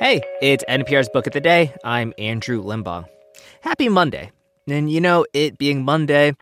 [0.00, 1.74] Hey, it's NPR's Book of the Day.
[1.84, 3.04] I'm Andrew Limbong.
[3.60, 4.30] Happy Monday.
[4.66, 6.32] And you know, it being Monday,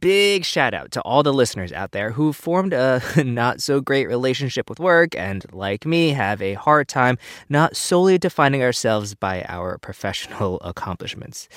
[0.00, 4.06] big shout out to all the listeners out there who formed a not so great
[4.06, 9.42] relationship with work and, like me, have a hard time not solely defining ourselves by
[9.48, 11.48] our professional accomplishments.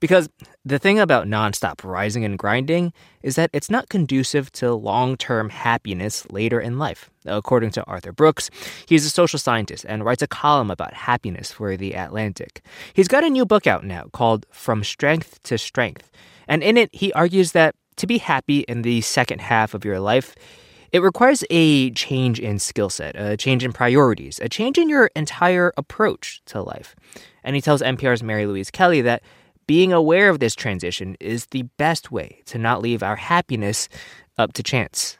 [0.00, 0.28] Because
[0.64, 2.92] the thing about nonstop rising and grinding
[3.22, 7.10] is that it's not conducive to long term happiness later in life.
[7.26, 8.48] According to Arthur Brooks,
[8.86, 12.62] he's a social scientist and writes a column about happiness for The Atlantic.
[12.94, 16.10] He's got a new book out now called From Strength to Strength.
[16.46, 20.00] And in it, he argues that to be happy in the second half of your
[20.00, 20.34] life,
[20.90, 25.10] it requires a change in skill set, a change in priorities, a change in your
[25.14, 26.96] entire approach to life.
[27.44, 29.22] And he tells NPR's Mary Louise Kelly that
[29.66, 33.88] being aware of this transition is the best way to not leave our happiness
[34.38, 35.18] up to chance.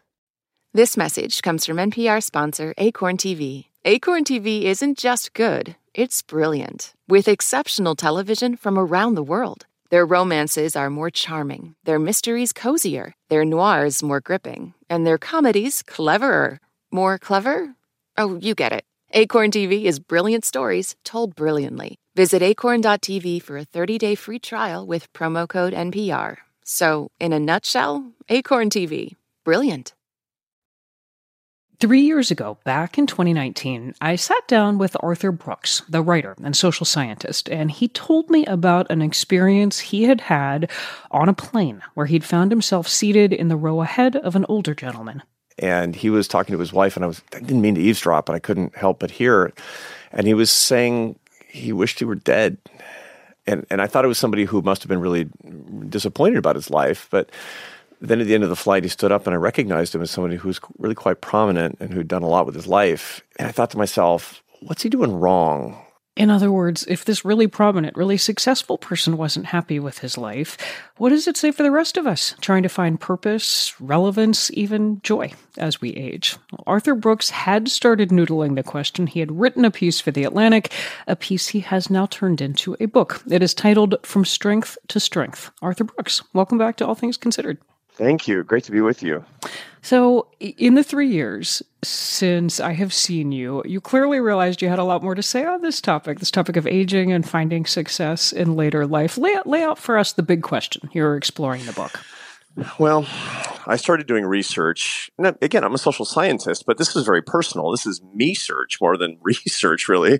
[0.72, 3.66] This message comes from NPR sponsor Acorn TV.
[3.84, 9.66] Acorn TV isn't just good, it's brilliant, with exceptional television from around the world.
[9.90, 15.82] Their romances are more charming, their mysteries cozier, their noirs more gripping, and their comedies
[15.82, 16.60] cleverer.
[16.90, 17.74] More clever?
[18.16, 18.84] Oh, you get it.
[19.12, 21.96] Acorn TV is brilliant stories told brilliantly.
[22.14, 26.36] Visit acorn.tv for a 30-day free trial with promo code NPR.
[26.64, 29.12] So, in a nutshell, Acorn TV.
[29.44, 29.94] Brilliant.
[31.80, 36.56] Three years ago, back in 2019, I sat down with Arthur Brooks, the writer and
[36.56, 40.72] social scientist, and he told me about an experience he had had
[41.12, 44.74] on a plane where he'd found himself seated in the row ahead of an older
[44.74, 45.22] gentleman.
[45.56, 48.26] And he was talking to his wife, and I was I didn't mean to eavesdrop,
[48.26, 49.52] but I couldn't help but hear.
[50.10, 52.58] And he was saying he wished he were dead.
[53.46, 55.28] And and I thought it was somebody who must have been really
[55.88, 57.30] disappointed about his life, but
[58.00, 60.10] then at the end of the flight, he stood up and I recognized him as
[60.10, 63.22] somebody who's really quite prominent and who'd done a lot with his life.
[63.38, 65.84] And I thought to myself, what's he doing wrong?
[66.18, 70.58] In other words, if this really prominent, really successful person wasn't happy with his life,
[70.96, 75.00] what does it say for the rest of us trying to find purpose, relevance, even
[75.02, 76.34] joy as we age?
[76.66, 79.06] Arthur Brooks had started noodling the question.
[79.06, 80.72] He had written a piece for The Atlantic,
[81.06, 83.22] a piece he has now turned into a book.
[83.30, 85.52] It is titled From Strength to Strength.
[85.62, 87.58] Arthur Brooks, welcome back to All Things Considered.
[87.98, 88.44] Thank you.
[88.44, 89.24] Great to be with you.
[89.82, 94.78] So, in the three years since I have seen you, you clearly realized you had
[94.78, 98.32] a lot more to say on this topic, this topic of aging and finding success
[98.32, 99.18] in later life.
[99.18, 102.00] Lay out, lay out for us the big question you're exploring the book.
[102.78, 103.06] Well,
[103.66, 105.10] I started doing research.
[105.18, 107.70] And again, I'm a social scientist, but this is very personal.
[107.70, 110.18] This is me search more than research, really.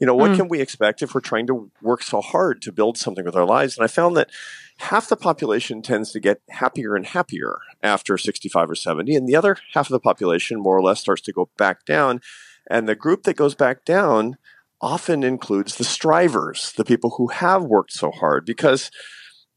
[0.00, 0.36] You know, what mm.
[0.36, 3.46] can we expect if we're trying to work so hard to build something with our
[3.46, 3.76] lives?
[3.76, 4.30] And I found that
[4.78, 9.36] half the population tends to get happier and happier after 65 or 70, and the
[9.36, 12.20] other half of the population more or less starts to go back down.
[12.68, 14.36] And the group that goes back down
[14.80, 18.90] often includes the strivers, the people who have worked so hard, because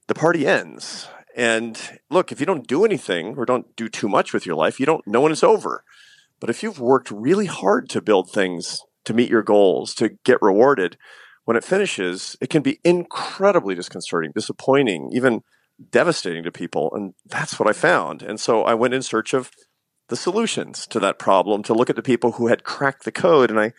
[0.07, 1.07] the party ends.
[1.35, 4.79] And look, if you don't do anything or don't do too much with your life,
[4.79, 5.83] you don't know when it's over.
[6.39, 10.41] But if you've worked really hard to build things, to meet your goals, to get
[10.41, 10.97] rewarded,
[11.45, 15.43] when it finishes, it can be incredibly disconcerting, disappointing, even
[15.89, 16.91] devastating to people.
[16.93, 18.21] And that's what I found.
[18.21, 19.51] And so I went in search of
[20.09, 23.49] the solutions to that problem to look at the people who had cracked the code.
[23.49, 23.73] And I,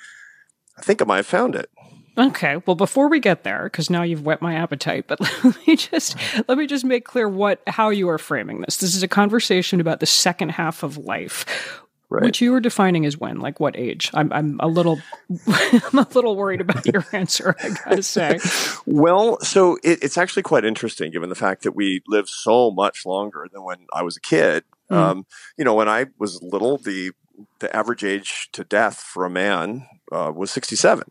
[0.76, 1.70] I think I might have found it.
[2.16, 2.58] Okay.
[2.66, 6.16] Well, before we get there, because now you've whet my appetite, but let me just
[6.48, 8.76] let me just make clear what how you are framing this.
[8.78, 11.80] This is a conversation about the second half of life.
[12.10, 12.24] Right.
[12.24, 14.10] Which you were defining as when, like what age?
[14.12, 15.00] I'm, I'm a little,
[15.48, 17.56] I'm a little worried about your answer.
[17.58, 18.38] I gotta say.
[18.84, 23.06] well, so it, it's actually quite interesting, given the fact that we live so much
[23.06, 24.64] longer than when I was a kid.
[24.90, 24.96] Mm.
[24.96, 27.12] Um, you know, when I was little, the
[27.60, 31.04] the average age to death for a man uh, was 67.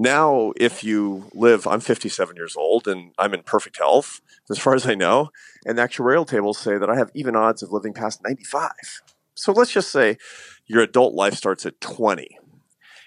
[0.00, 4.76] Now, if you live, I'm 57 years old and I'm in perfect health, as far
[4.76, 5.30] as I know,
[5.66, 8.70] and the actuarial tables say that I have even odds of living past 95.
[9.34, 10.16] So let's just say
[10.66, 12.28] your adult life starts at 20.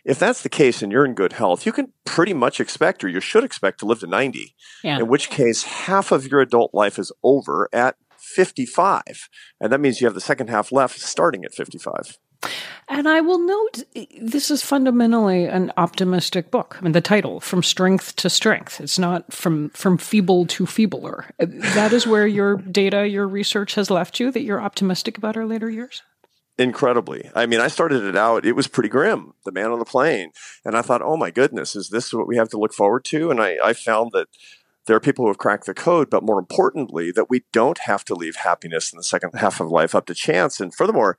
[0.04, 3.08] If that's the case and you're in good health, you can pretty much expect, or
[3.08, 4.54] you should expect, to live to 90.
[4.84, 5.00] Yeah.
[5.00, 9.30] In which case, half of your adult life is over at 55.
[9.62, 12.18] And that means you have the second half left starting at 55.
[12.92, 13.84] And I will note
[14.20, 16.76] this is fundamentally an optimistic book.
[16.78, 21.34] I mean, the title, From Strength to Strength, it's not from, from feeble to feebler.
[21.40, 25.38] Uh, that is where your data, your research has left you, that you're optimistic about
[25.38, 26.04] our later years?
[26.58, 27.32] Incredibly.
[27.34, 30.32] I mean, I started it out, it was pretty grim, the man on the plane.
[30.66, 33.32] And I thought, oh my goodness, is this what we have to look forward to?
[33.32, 34.28] And I, I found that
[34.86, 38.04] there are people who have cracked the code, but more importantly, that we don't have
[38.04, 40.60] to leave happiness in the second half of life up to chance.
[40.60, 41.16] And furthermore,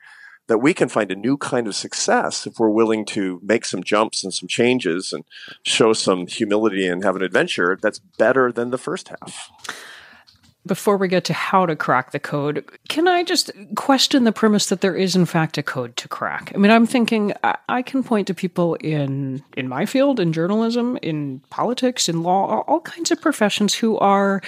[0.47, 3.83] that we can find a new kind of success if we're willing to make some
[3.83, 5.23] jumps and some changes and
[5.63, 9.49] show some humility and have an adventure that's better than the first half.
[10.65, 14.67] Before we get to how to crack the code, can I just question the premise
[14.67, 16.53] that there is, in fact, a code to crack?
[16.55, 17.33] I mean, I'm thinking
[17.67, 22.61] I can point to people in in my field, in journalism, in politics, in law,
[22.61, 24.41] all kinds of professions who are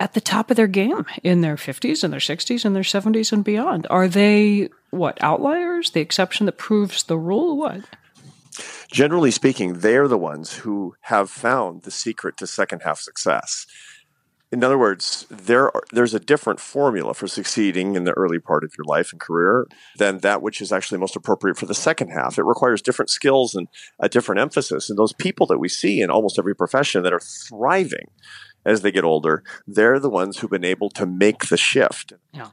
[0.00, 3.32] at the top of their game in their 50s and their 60s and their 70s
[3.32, 3.86] and beyond.
[3.90, 5.90] Are they what outliers?
[5.90, 7.56] The exception that proves the rule?
[7.56, 7.84] What?
[8.90, 13.66] Generally speaking, they're the ones who have found the secret to second half success.
[14.52, 18.62] In other words, there are, there's a different formula for succeeding in the early part
[18.62, 22.10] of your life and career than that which is actually most appropriate for the second
[22.10, 22.38] half.
[22.38, 23.66] It requires different skills and
[23.98, 24.88] a different emphasis.
[24.88, 28.10] And those people that we see in almost every profession that are thriving
[28.64, 32.12] as they get older, they're the ones who've been able to make the shift.
[32.32, 32.50] Yeah.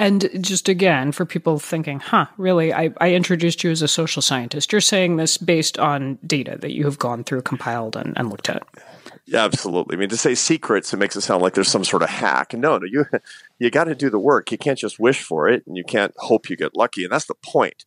[0.00, 4.22] And just again, for people thinking, huh, really, I, I, introduced you as a social
[4.22, 4.72] scientist.
[4.72, 8.48] You're saying this based on data that you have gone through, compiled, and, and looked
[8.48, 8.62] at.
[9.26, 9.96] Yeah, absolutely.
[9.96, 12.54] I mean, to say secrets, it makes it sound like there's some sort of hack.
[12.54, 13.04] No, no, you
[13.58, 14.50] you got to do the work.
[14.50, 17.04] You can't just wish for it, and you can't hope you get lucky.
[17.04, 17.84] And that's the point.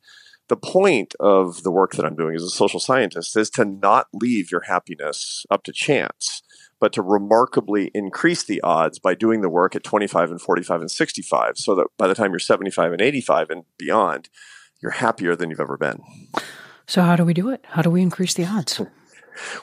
[0.50, 4.06] The point of the work that I'm doing as a social scientist is to not
[4.14, 6.44] leave your happiness up to chance,
[6.84, 10.92] but to remarkably increase the odds by doing the work at 25 and 45 and
[10.92, 14.28] 65, so that by the time you're 75 and 85 and beyond,
[14.82, 16.02] you're happier than you've ever been.
[16.86, 17.64] So, how do we do it?
[17.70, 18.82] How do we increase the odds?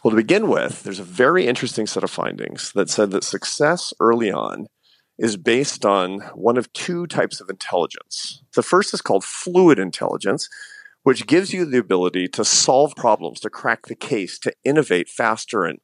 [0.03, 3.95] Well, to begin with, there's a very interesting set of findings that said that success
[4.01, 4.67] early on
[5.17, 8.43] is based on one of two types of intelligence.
[8.57, 10.49] The first is called fluid intelligence,
[11.05, 15.63] which gives you the ability to solve problems, to crack the case, to innovate faster
[15.63, 15.79] and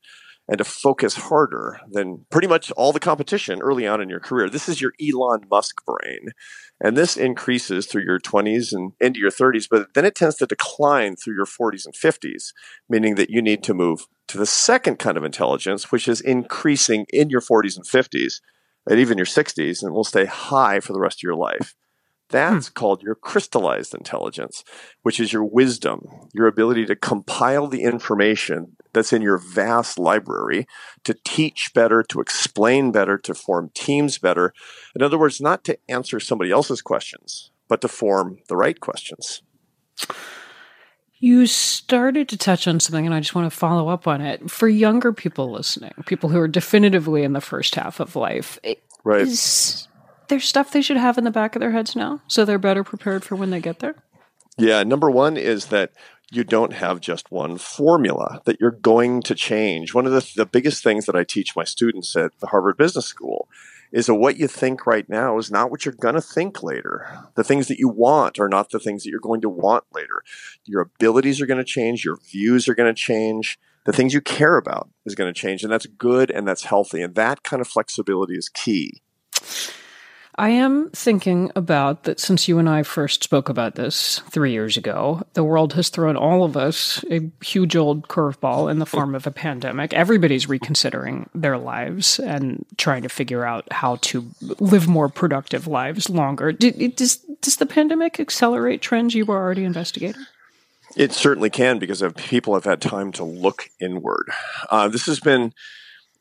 [0.48, 4.48] and to focus harder than pretty much all the competition early on in your career.
[4.48, 6.30] This is your Elon Musk brain.
[6.80, 10.46] And this increases through your 20s and into your 30s, but then it tends to
[10.46, 12.52] decline through your 40s and 50s,
[12.88, 17.06] meaning that you need to move to the second kind of intelligence, which is increasing
[17.12, 18.40] in your 40s and 50s
[18.88, 21.74] and even your 60s and will stay high for the rest of your life.
[22.28, 22.72] That's hmm.
[22.74, 24.64] called your crystallized intelligence,
[25.02, 30.66] which is your wisdom, your ability to compile the information that's in your vast library
[31.04, 34.52] to teach better, to explain better, to form teams better.
[34.94, 39.42] In other words, not to answer somebody else's questions, but to form the right questions.
[41.18, 44.50] You started to touch on something, and I just want to follow up on it.
[44.50, 48.58] For younger people listening, people who are definitively in the first half of life,
[49.02, 49.22] right.
[49.22, 49.88] is
[50.28, 52.84] there stuff they should have in the back of their heads now so they're better
[52.84, 53.96] prepared for when they get there?
[54.58, 55.92] Yeah, number one is that
[56.32, 59.94] you don't have just one formula that you're going to change.
[59.94, 63.06] One of the, the biggest things that I teach my students at the Harvard Business
[63.06, 63.48] School
[63.92, 67.08] is that what you think right now is not what you're going to think later.
[67.36, 70.22] The things that you want are not the things that you're going to want later.
[70.64, 74.20] Your abilities are going to change, your views are going to change, the things you
[74.20, 77.02] care about is going to change, and that's good and that's healthy.
[77.02, 79.00] And that kind of flexibility is key.
[80.38, 84.76] I am thinking about that since you and I first spoke about this three years
[84.76, 89.14] ago, the world has thrown all of us a huge old curveball in the form
[89.14, 89.94] of a pandemic.
[89.94, 94.26] Everybody's reconsidering their lives and trying to figure out how to
[94.60, 96.52] live more productive lives longer.
[96.52, 100.26] Does, does the pandemic accelerate trends you were already investigating?
[100.96, 104.28] It certainly can because people have had time to look inward.
[104.70, 105.54] Uh, this has been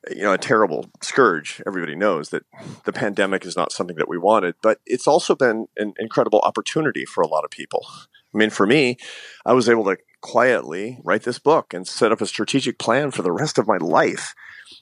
[0.09, 2.43] you know a terrible scourge everybody knows that
[2.83, 7.05] the pandemic is not something that we wanted but it's also been an incredible opportunity
[7.05, 7.85] for a lot of people.
[8.33, 8.97] I mean for me
[9.45, 13.21] i was able to quietly write this book and set up a strategic plan for
[13.21, 14.33] the rest of my life.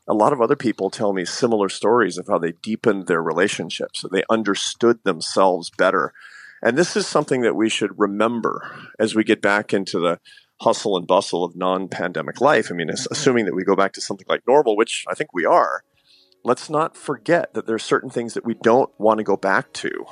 [0.08, 4.06] A lot of other people tell me similar stories of how they deepened their relationships
[4.10, 6.14] they understood themselves better.
[6.62, 10.22] And this is something that we should remember as we get back into the
[10.64, 12.70] hustle and bustle of non-pandemic life.
[12.72, 13.12] I mean, mm-hmm.
[13.12, 15.84] assuming that we go back to something like normal, which I think we are,
[16.44, 19.72] let's not forget that there are certain things that we don't want to go back
[19.74, 20.06] to.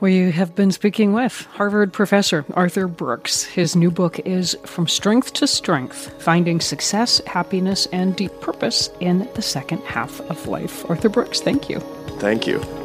[0.00, 3.44] We have been speaking with Harvard professor Arthur Brooks.
[3.44, 9.28] His new book is From Strength to Strength Finding Success, Happiness, and Deep Purpose in
[9.34, 10.84] the Second Half of Life.
[10.90, 11.78] Arthur Brooks, thank you.
[12.18, 12.81] Thank you.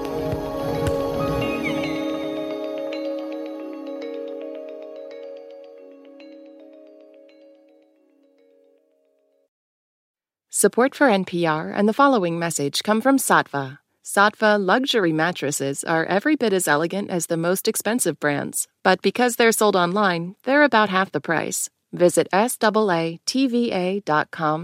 [10.59, 13.77] Support for NPR and the following message come from Saatva.
[14.03, 19.35] Saatva luxury mattresses are every bit as elegant as the most expensive brands, but because
[19.35, 21.69] they're sold online, they're about half the price.
[21.93, 23.21] Visit SAATVA.com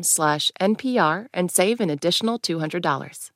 [0.02, 3.30] slash NPR and save an additional $200.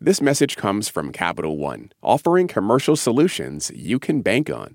[0.00, 4.74] This message comes from Capital One, offering commercial solutions you can bank on.